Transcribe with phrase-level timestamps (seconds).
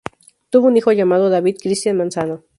[0.49, 2.41] Tuvo un hijo llamado David Cristian Manzano.